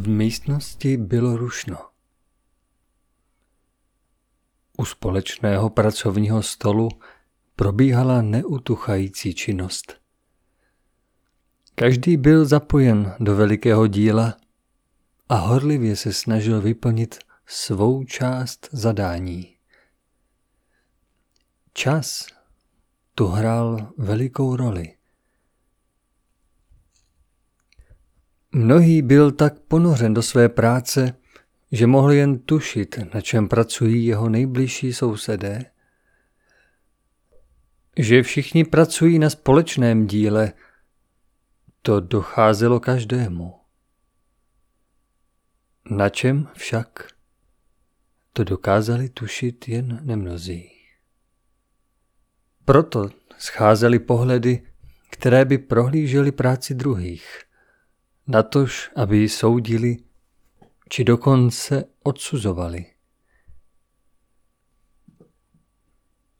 [0.00, 1.76] V místnosti bylo rušno.
[4.78, 6.88] U společného pracovního stolu
[7.56, 10.00] probíhala neutuchající činnost.
[11.74, 14.36] Každý byl zapojen do velikého díla
[15.28, 19.56] a horlivě se snažil vyplnit svou část zadání.
[21.72, 22.26] Čas
[23.14, 24.99] tu hrál velikou roli.
[28.52, 31.16] Mnohý byl tak ponořen do své práce,
[31.72, 35.64] že mohl jen tušit, na čem pracují jeho nejbližší sousedé.
[37.96, 40.52] Že všichni pracují na společném díle,
[41.82, 43.54] to docházelo každému.
[45.90, 47.08] Na čem však?
[48.32, 50.70] To dokázali tušit jen nemnozí.
[52.64, 54.66] Proto scházely pohledy,
[55.10, 57.49] které by prohlížely práci druhých,
[58.30, 59.96] natož aby ji soudili,
[60.88, 62.86] či dokonce odsuzovali.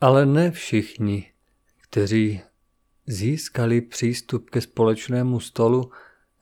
[0.00, 1.32] Ale ne všichni,
[1.80, 2.40] kteří
[3.06, 5.90] získali přístup ke společnému stolu,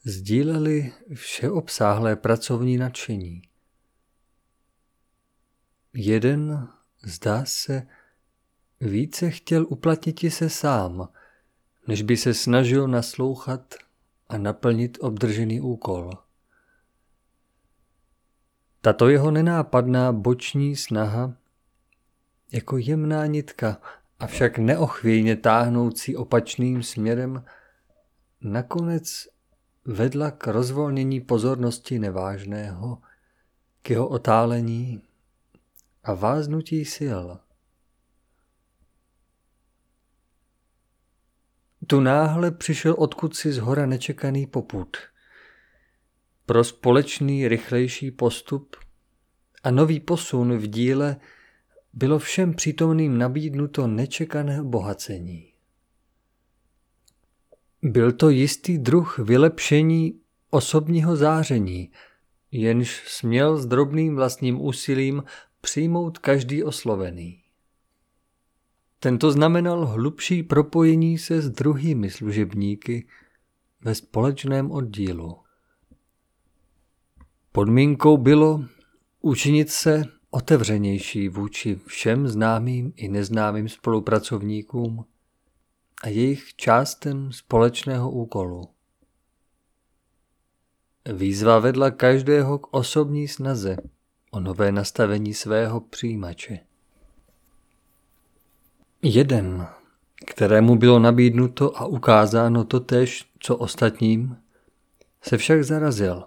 [0.05, 3.43] sdíleli všeobsáhlé pracovní nadšení.
[5.93, 6.69] Jeden,
[7.03, 7.87] zdá se,
[8.81, 11.09] více chtěl uplatnit se sám,
[11.89, 13.75] než by se snažil naslouchat
[14.29, 16.11] a naplnit obdržený úkol.
[18.81, 21.33] Tato jeho nenápadná boční snaha,
[22.53, 23.81] jako jemná nitka,
[24.19, 27.45] avšak neochvějně táhnoucí opačným směrem,
[28.41, 29.29] nakonec
[29.85, 32.99] vedla k rozvolnění pozornosti nevážného,
[33.83, 35.03] k jeho otálení
[36.05, 37.46] a váznutí sil.
[41.87, 44.97] Tu náhle přišel odkud si z hora nečekaný poput.
[46.47, 48.77] Pro společný rychlejší postup
[49.63, 51.17] a nový posun v díle
[51.93, 55.53] bylo všem přítomným nabídnuto nečekané bohacení.
[57.83, 60.21] Byl to jistý druh vylepšení
[60.51, 61.91] osobního záření,
[62.51, 65.23] jenž směl s drobným vlastním úsilím
[65.61, 67.46] přijmout každý oslovený.
[69.01, 73.07] Tento znamenal hlubší propojení se s druhými služebníky
[73.81, 75.39] ve společném oddílu.
[77.53, 78.65] Podmínkou bylo
[79.21, 85.05] učinit se otevřenější vůči všem známým i neznámým spolupracovníkům
[86.03, 88.69] a jejich částem společného úkolu.
[91.13, 93.77] Výzva vedla každého k osobní snaze
[94.31, 96.66] o nové nastavení svého přijímače.
[99.09, 99.67] Jeden,
[100.27, 104.37] kterému bylo nabídnuto a ukázáno to tež, co ostatním,
[105.23, 106.25] se však zarazil.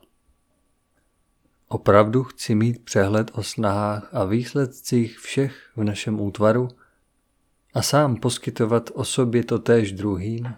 [1.67, 6.67] Opravdu chci mít přehled o snahách a výsledcích všech v našem útvaru
[7.73, 10.53] a sám poskytovat o sobě to též druhým?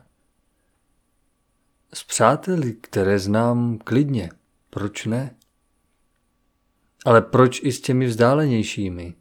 [1.94, 4.30] S přáteli, které znám klidně,
[4.70, 5.36] proč ne?
[7.06, 9.21] Ale proč i s těmi vzdálenějšími?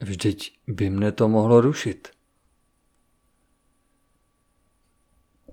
[0.00, 2.08] Vždyť by mne to mohlo rušit.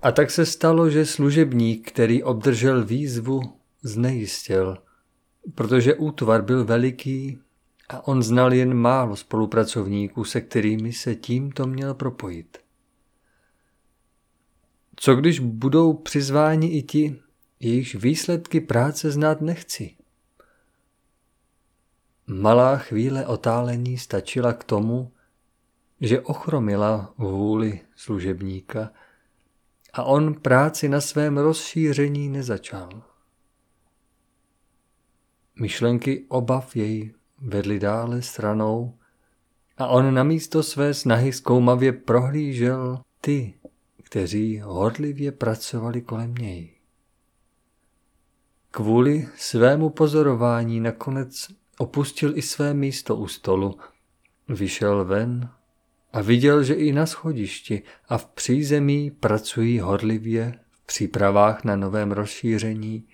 [0.01, 3.41] A tak se stalo, že služebník, který obdržel výzvu,
[3.81, 4.77] znejistil,
[5.55, 7.39] protože útvar byl veliký
[7.89, 12.57] a on znal jen málo spolupracovníků, se kterými se tímto měl propojit.
[14.95, 17.21] Co když budou přizváni i ti,
[17.59, 19.95] jejichž výsledky práce znát nechci?
[22.27, 25.11] Malá chvíle otálení stačila k tomu,
[26.01, 28.91] že ochromila vůli služebníka
[29.93, 32.89] a on práci na svém rozšíření nezačal.
[35.59, 38.97] Myšlenky obav jej vedli dále stranou
[39.77, 43.53] a on namísto své snahy zkoumavě prohlížel ty,
[44.03, 46.71] kteří horlivě pracovali kolem něj.
[48.71, 53.77] Kvůli svému pozorování nakonec opustil i své místo u stolu,
[54.49, 55.49] vyšel ven
[56.13, 62.11] a viděl, že i na schodišti a v přízemí pracují horlivě v přípravách na novém
[62.11, 63.07] rozšíření.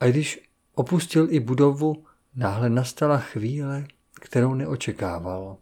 [0.00, 2.04] A když opustil i budovu,
[2.34, 3.86] náhle nastala chvíle,
[4.20, 5.56] kterou neočekával.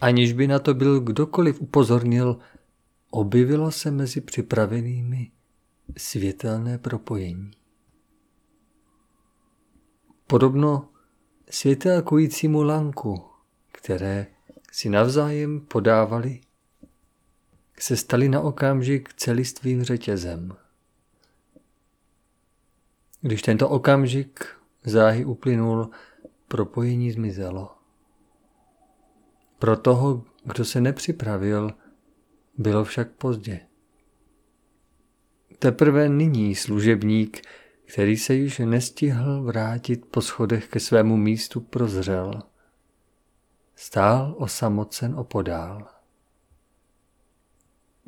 [0.00, 2.38] Aniž by na to byl kdokoliv upozornil,
[3.10, 5.30] objevilo se mezi připravenými
[5.96, 7.50] světelné propojení.
[10.26, 10.88] Podobno
[11.50, 13.24] světelkujícímu lanku,
[13.72, 14.26] které
[14.72, 16.40] si navzájem podávali,
[17.78, 20.56] se stali na okamžik celistvým řetězem.
[23.20, 24.46] Když tento okamžik
[24.84, 25.90] záhy uplynul,
[26.48, 27.70] propojení zmizelo.
[29.58, 31.70] Pro toho, kdo se nepřipravil,
[32.58, 33.60] bylo však pozdě.
[35.58, 37.42] Teprve nyní služebník,
[37.92, 42.42] který se již nestihl vrátit po schodech ke svému místu, prozřel.
[43.76, 45.88] Stál osamocen opodál.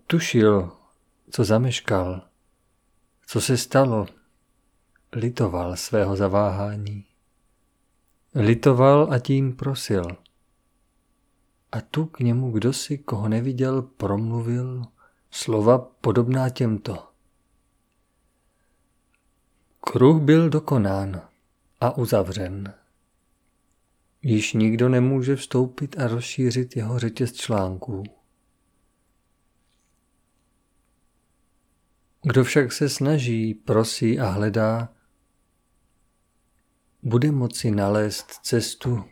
[0.07, 0.73] Tušil,
[1.31, 2.23] co zameškal,
[3.27, 4.07] co se stalo,
[5.13, 7.05] litoval svého zaváhání.
[8.35, 10.05] Litoval a tím prosil.
[11.73, 14.83] A tu k němu kdosi, koho neviděl, promluvil
[15.31, 17.14] slova podobná těmto.
[19.87, 21.29] Kruh byl dokonán
[21.81, 22.75] a uzavřen.
[24.23, 28.03] Již nikdo nemůže vstoupit a rozšířit jeho řetěz článků.
[32.23, 34.95] Kdo však se snaží, prosí a hledá,
[37.03, 39.05] bude moci nalézt cestu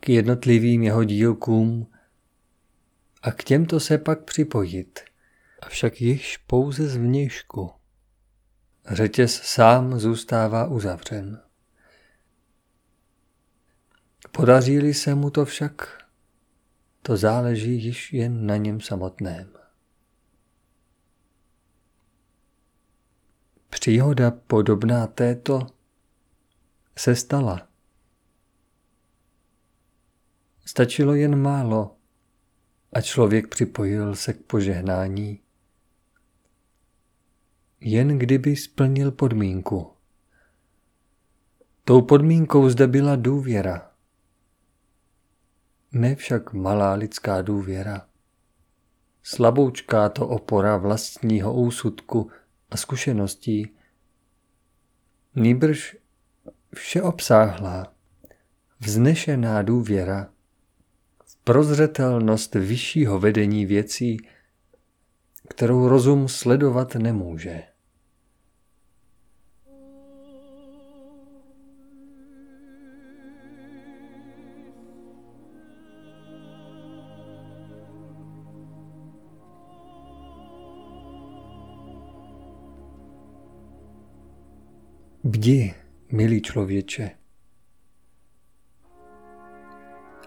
[0.00, 1.86] k jednotlivým jeho dílkům
[3.22, 5.00] a k těmto se pak připojit,
[5.62, 7.79] avšak již pouze z vnějšku.
[8.90, 11.42] Řetěz sám zůstává uzavřen.
[14.32, 16.04] Podaří-li se mu to však,
[17.02, 19.52] to záleží již jen na něm samotném.
[23.70, 25.66] Příhoda podobná této
[26.98, 27.68] se stala.
[30.64, 31.96] Stačilo jen málo
[32.92, 35.40] a člověk připojil se k požehnání.
[37.80, 39.90] Jen kdyby splnil podmínku.
[41.84, 43.90] Tou podmínkou zde byla důvěra.
[45.92, 48.06] Ne však malá lidská důvěra.
[49.22, 52.30] Slaboučká to opora vlastního úsudku
[52.70, 53.76] a zkušeností.
[55.34, 55.96] Nýbrž
[56.74, 57.94] všeobsáhlá,
[58.80, 60.32] vznešená důvěra
[61.24, 64.16] v prozřetelnost vyššího vedení věcí,
[65.48, 67.69] kterou rozum sledovat nemůže.
[85.24, 85.74] Bdi,
[86.12, 87.10] milý člověče,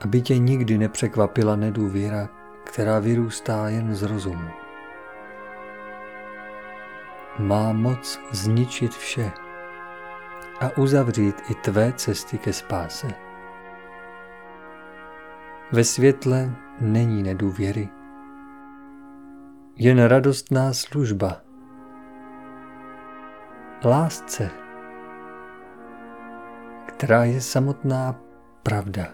[0.01, 2.29] aby tě nikdy nepřekvapila nedůvěra,
[2.65, 4.49] která vyrůstá jen z rozumu.
[7.39, 9.31] Má moc zničit vše
[10.59, 13.07] a uzavřít i tvé cesty ke spáse.
[15.71, 17.89] Ve světle není nedůvěry,
[19.75, 21.41] jen radostná služba.
[23.85, 24.62] Lásce
[27.03, 28.22] která je samotná
[28.63, 29.07] pravda.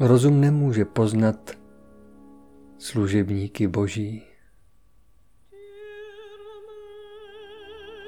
[0.00, 1.50] Rozum nemůže poznat
[2.78, 4.22] služebníky boží.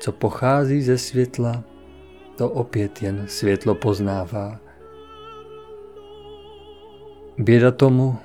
[0.01, 1.65] Co pochází ze světla,
[2.37, 4.72] to opět jen světlo poznává.
[7.39, 8.19] Běda tomu,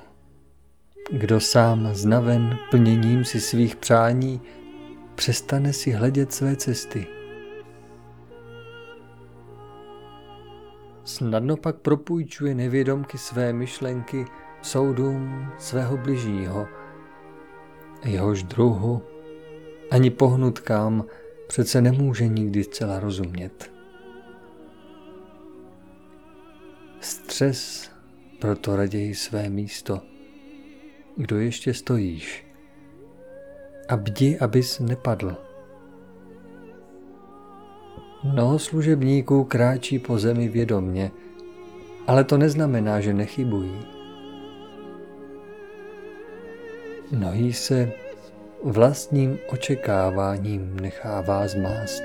[1.12, 4.40] kdo sám znaven plněním si svých přání
[5.14, 7.06] přestane si hledět své cesty.
[11.04, 14.24] Snadno pak propůjčuje nevědomky své myšlenky
[14.62, 16.68] soudům svého bližního,
[18.04, 19.02] jehož druhu
[19.90, 21.04] ani pohnutkám
[21.46, 23.70] přece nemůže nikdy zcela rozumět.
[27.00, 27.90] Stres
[28.38, 30.00] proto raději své místo.
[31.16, 32.46] Kdo ještě stojíš?
[33.88, 35.36] A bdi, abys nepadl.
[38.24, 41.10] Mnoho služebníků kráčí po zemi vědomně,
[42.06, 43.80] ale to neznamená, že nechybují.
[47.10, 47.92] Mnohý se
[48.64, 52.02] vlastním očekáváním nechává zmást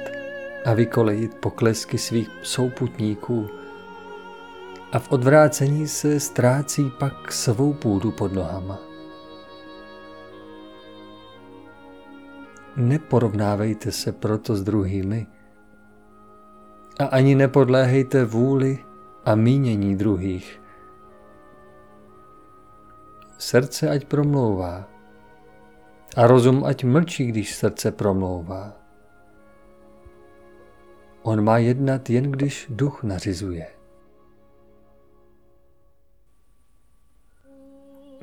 [0.66, 3.50] a vykolejit poklesky svých souputníků–
[4.93, 8.79] a v odvrácení se ztrácí pak svou půdu pod nohama.
[12.77, 15.27] Neporovnávejte se proto s druhými
[17.00, 18.79] a ani nepodléhejte vůli
[19.25, 20.62] a mínění druhých.
[23.38, 24.89] Srdce ať promlouvá
[26.17, 28.73] a rozum ať mlčí, když srdce promlouvá.
[31.21, 33.83] On má jednat jen když duch nařizuje.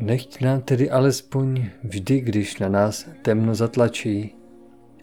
[0.00, 4.37] Nechť nám tedy alespoň vždy, když na nás temno zatlačí,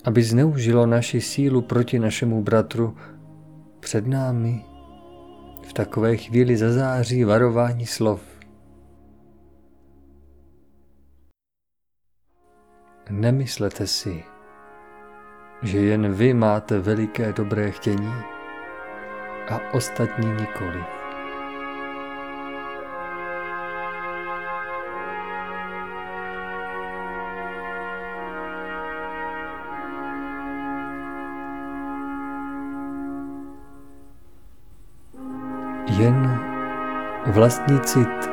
[0.04, 2.98] aby zneužilo naši sílu proti našemu bratru
[3.80, 4.66] před námi.
[5.70, 8.22] V takové chvíli zazáří varování slov.
[13.10, 14.24] Nemyslete si,
[15.64, 18.14] že jen vy máte veliké dobré chtění
[19.50, 20.97] a ostatní nikoli.
[35.98, 36.40] Jen
[37.28, 38.30] vlastní cit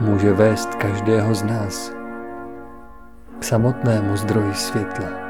[0.00, 1.92] může vést každého z nás
[3.38, 5.29] k samotnému zdroji světla.